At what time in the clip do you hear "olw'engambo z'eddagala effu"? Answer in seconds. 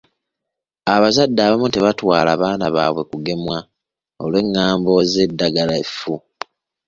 4.23-6.15